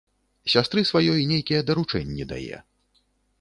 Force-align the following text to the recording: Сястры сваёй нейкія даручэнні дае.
Сястры 0.53 0.83
сваёй 0.91 1.27
нейкія 1.33 1.59
даручэнні 1.67 2.27
дае. 2.33 2.57